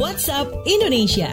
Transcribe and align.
WhatsApp 0.00 0.48
Indonesia. 0.64 1.28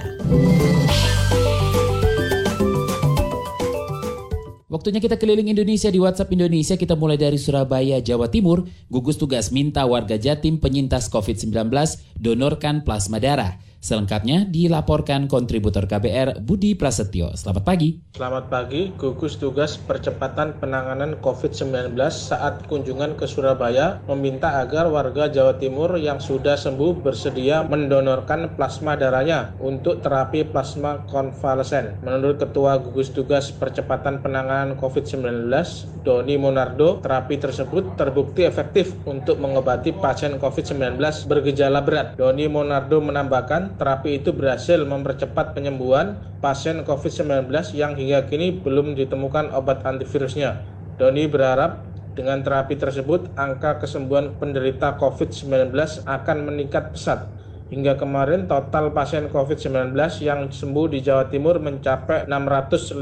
Waktunya 4.67 4.99
kita 4.99 5.15
keliling 5.15 5.47
Indonesia 5.47 5.87
di 5.87 5.95
WhatsApp 6.03 6.35
Indonesia. 6.35 6.75
Kita 6.75 6.99
mulai 6.99 7.15
dari 7.15 7.39
Surabaya, 7.39 8.03
Jawa 8.03 8.27
Timur. 8.27 8.67
Gugus 8.91 9.15
tugas 9.15 9.55
minta 9.55 9.87
warga 9.87 10.19
Jatim 10.19 10.59
penyintas 10.59 11.07
COVID-19 11.07 11.71
donorkan 12.19 12.83
plasma 12.83 13.23
darah. 13.23 13.55
Selengkapnya 13.77 14.49
dilaporkan 14.49 15.29
kontributor 15.29 15.85
KBR 15.85 16.41
Budi 16.41 16.73
Prasetyo. 16.73 17.37
Selamat 17.37 17.61
pagi. 17.61 18.01
Selamat 18.17 18.49
pagi, 18.49 18.89
gugus 18.97 19.37
tugas 19.37 19.77
percepatan 19.77 20.57
penanganan 20.57 21.21
COVID-19 21.21 21.93
saat 22.09 22.65
kunjungan 22.65 23.13
ke 23.13 23.29
Surabaya 23.29 24.01
meminta 24.09 24.65
agar 24.65 24.89
warga 24.89 25.29
Jawa 25.29 25.61
Timur 25.61 25.93
yang 26.01 26.17
sudah 26.17 26.57
sembuh 26.57 27.05
bersedia 27.05 27.61
mendonorkan 27.69 28.57
plasma 28.57 28.97
darahnya 28.97 29.53
untuk 29.61 30.01
terapi 30.01 30.49
plasma 30.49 31.05
konvalesen. 31.05 32.01
Menurut 32.01 32.41
Ketua 32.41 32.81
Gugus 32.81 33.13
Tugas 33.13 33.53
Percepatan 33.53 34.25
Penanganan 34.25 34.73
COVID-19, 34.81 35.53
Doni 36.01 36.35
Monardo, 36.41 36.97
terapi 37.05 37.37
tersebut 37.37 37.93
terbukti 37.93 38.47
efektif 38.47 38.97
untuk 39.05 39.37
mengobati 39.37 39.93
pasien 39.93 40.41
COVID-19 40.41 40.97
bergejala 41.29 41.85
berat. 41.85 42.17
Doni 42.17 42.49
Monardo 42.49 42.97
menambahkan, 43.03 43.66
terapi 43.75 44.23
itu 44.23 44.31
berhasil 44.31 44.79
mempercepat 44.79 45.51
penyembuhan 45.51 46.15
pasien 46.39 46.87
COVID-19 46.87 47.51
yang 47.75 47.99
hingga 47.99 48.23
kini 48.31 48.55
belum 48.63 48.95
ditemukan 48.95 49.51
obat 49.51 49.83
antivirusnya. 49.83 50.63
Doni 50.95 51.27
berharap 51.27 51.83
dengan 52.15 52.41
terapi 52.41 52.79
tersebut, 52.79 53.35
angka 53.35 53.83
kesembuhan 53.83 54.39
penderita 54.39 54.95
COVID-19 54.97 55.75
akan 56.07 56.37
meningkat 56.47 56.95
pesat 56.95 57.29
Hingga 57.67 57.99
kemarin 57.99 58.47
total 58.47 58.95
pasien 58.95 59.27
COVID-19 59.27 59.91
yang 60.23 60.47
sembuh 60.47 60.87
di 60.87 61.03
Jawa 61.03 61.27
Timur 61.27 61.59
mencapai 61.59 62.23
654 62.23 62.95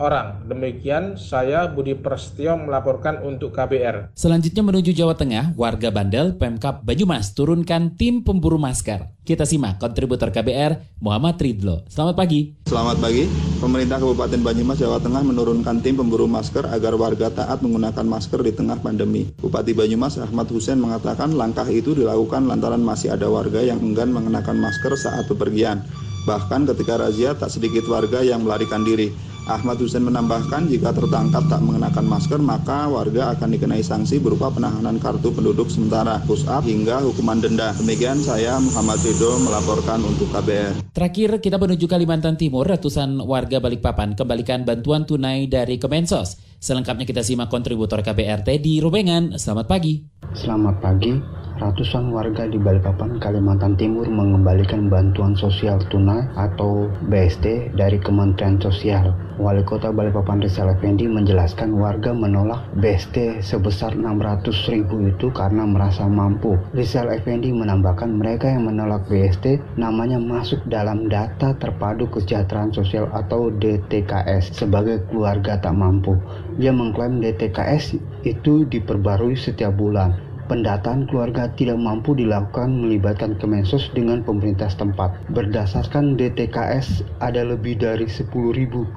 orang. 0.00 0.40
Demikian 0.48 1.20
saya 1.20 1.68
Budi 1.68 1.92
Prasetyo 1.92 2.56
melaporkan 2.56 3.20
untuk 3.20 3.52
KBR. 3.52 4.16
Selanjutnya 4.16 4.64
menuju 4.64 4.96
Jawa 4.96 5.12
Tengah, 5.12 5.52
warga 5.52 5.92
bandel 5.92 6.32
Pemkap 6.40 6.80
Banyumas 6.80 7.36
turunkan 7.36 7.92
tim 8.00 8.24
pemburu 8.24 8.56
masker. 8.56 9.12
Kita 9.28 9.44
simak 9.44 9.76
kontributor 9.76 10.32
KBR 10.32 11.04
Muhammad 11.04 11.36
Ridlo. 11.36 11.84
Selamat 11.84 12.16
pagi. 12.16 12.56
Selamat 12.64 12.96
pagi. 12.96 13.28
Pemerintah 13.60 14.00
Kabupaten 14.00 14.40
Banyumas 14.40 14.80
Jawa 14.80 14.96
Tengah 15.04 15.20
menurunkan 15.20 15.84
tim 15.84 16.00
pemburu 16.00 16.24
masker 16.24 16.64
agar 16.64 16.96
warga 16.96 17.28
taat 17.28 17.60
menggunakan 17.60 18.08
masker 18.08 18.40
di 18.40 18.56
tengah 18.56 18.80
pandemi. 18.80 19.28
Bupati 19.36 19.76
Banyumas 19.76 20.16
Ahmad 20.16 20.48
Hussein 20.48 20.80
mengatakan 20.80 21.36
langkah 21.36 21.68
itu 21.68 21.92
dilakukan 21.92 22.48
lantaran 22.48 22.80
masih 22.80 23.12
ada 23.12 23.28
warga 23.28 23.48
warga 23.48 23.64
yang 23.64 23.80
enggan 23.80 24.12
mengenakan 24.16 24.60
masker 24.60 24.92
saat 24.96 25.24
bepergian. 25.28 25.80
Bahkan 26.28 26.68
ketika 26.72 27.00
razia 27.00 27.32
tak 27.32 27.48
sedikit 27.48 27.84
warga 27.88 28.20
yang 28.20 28.44
melarikan 28.44 28.84
diri. 28.84 29.08
Ahmad 29.48 29.80
Hussein 29.80 30.04
menambahkan 30.04 30.68
jika 30.68 30.92
tertangkap 30.92 31.40
tak 31.48 31.64
mengenakan 31.64 32.04
masker 32.04 32.36
maka 32.36 32.84
warga 32.84 33.32
akan 33.32 33.56
dikenai 33.56 33.80
sanksi 33.80 34.20
berupa 34.20 34.52
penahanan 34.52 35.00
kartu 35.00 35.32
penduduk 35.32 35.72
sementara, 35.72 36.20
push 36.28 36.44
up 36.44 36.68
hingga 36.68 37.00
hukuman 37.00 37.40
denda. 37.40 37.72
Demikian 37.80 38.20
saya 38.20 38.60
Muhammad 38.60 39.00
Ridho 39.00 39.40
melaporkan 39.40 40.04
untuk 40.04 40.28
KBR. 40.36 40.92
Terakhir 40.92 41.40
kita 41.40 41.56
menuju 41.56 41.88
Kalimantan 41.88 42.36
Timur, 42.36 42.68
ratusan 42.68 43.24
warga 43.24 43.56
Balikpapan 43.56 44.12
kembalikan 44.12 44.68
bantuan 44.68 45.08
tunai 45.08 45.48
dari 45.48 45.80
Kemensos. 45.80 46.36
Selengkapnya 46.60 47.08
kita 47.08 47.24
simak 47.24 47.48
kontributor 47.48 48.04
KBR 48.04 48.44
Teddy 48.44 48.84
Rubengan. 48.84 49.40
Selamat 49.40 49.64
pagi. 49.64 50.04
Selamat 50.36 50.76
pagi. 50.84 51.37
Ratusan 51.58 52.14
warga 52.14 52.46
di 52.46 52.54
Balikpapan, 52.54 53.18
Kalimantan 53.18 53.74
Timur 53.74 54.06
mengembalikan 54.06 54.86
bantuan 54.86 55.34
sosial 55.34 55.82
tunai 55.90 56.22
atau 56.38 56.86
BST 57.10 57.74
dari 57.74 57.98
Kementerian 57.98 58.62
Sosial. 58.62 59.10
Wali 59.42 59.66
Kota 59.66 59.90
Balikpapan 59.90 60.38
Rizal 60.38 60.70
Effendi 60.70 61.10
menjelaskan 61.10 61.74
warga 61.74 62.14
menolak 62.14 62.62
BST 62.78 63.42
sebesar 63.42 63.98
600 63.98 64.54
ribu 64.70 65.02
itu 65.10 65.34
karena 65.34 65.66
merasa 65.66 66.06
mampu. 66.06 66.54
Rizal 66.78 67.10
Effendi 67.10 67.50
menambahkan 67.50 68.06
mereka 68.06 68.54
yang 68.54 68.70
menolak 68.70 69.10
BST 69.10 69.58
namanya 69.74 70.22
masuk 70.22 70.62
dalam 70.70 71.10
data 71.10 71.58
terpadu 71.58 72.06
kesejahteraan 72.06 72.70
sosial 72.70 73.10
atau 73.10 73.50
DTKS 73.50 74.54
sebagai 74.54 75.02
keluarga 75.10 75.58
tak 75.58 75.74
mampu. 75.74 76.14
Dia 76.54 76.70
mengklaim 76.70 77.18
DTKS 77.18 77.98
itu 78.22 78.62
diperbarui 78.62 79.34
setiap 79.34 79.74
bulan 79.74 80.27
pendataan 80.48 81.06
keluarga 81.06 81.52
tidak 81.54 81.76
mampu 81.76 82.16
dilakukan 82.16 82.72
melibatkan 82.72 83.36
Kemensos 83.36 83.92
dengan 83.92 84.24
pemerintah 84.24 84.72
setempat. 84.72 85.14
Berdasarkan 85.30 86.16
DTKS, 86.16 87.04
ada 87.20 87.44
lebih 87.44 87.76
dari 87.78 88.08
10.000 88.08 88.32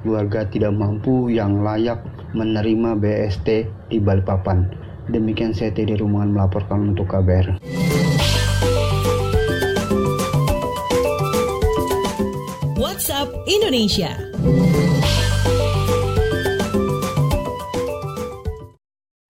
keluarga 0.00 0.48
tidak 0.48 0.72
mampu 0.72 1.28
yang 1.28 1.60
layak 1.60 2.00
menerima 2.32 2.96
BST 2.98 3.68
di 3.92 4.00
Balikpapan. 4.00 4.72
Demikian 5.12 5.52
saya 5.52 5.70
Teddy 5.70 6.00
Rumangan 6.00 6.32
melaporkan 6.32 6.96
untuk 6.96 7.12
KBR. 7.12 7.60
WhatsApp 12.80 13.28
Indonesia. 13.44 14.16